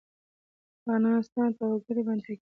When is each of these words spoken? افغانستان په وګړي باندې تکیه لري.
افغانستان 0.81 1.49
په 1.57 1.63
وګړي 1.71 2.01
باندې 2.07 2.21
تکیه 2.25 2.35
لري. 2.35 2.39